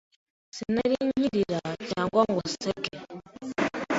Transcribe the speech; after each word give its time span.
sinari 0.55 0.95
nkirira 1.07 1.61
cyangwa 1.89 2.21
ngo 2.29 2.39
nseke, 2.49 2.93